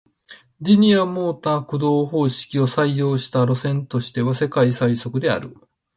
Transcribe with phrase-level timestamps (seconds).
[0.61, 5.55] リニアモーター駆動方式を採用した路線としては世界最速である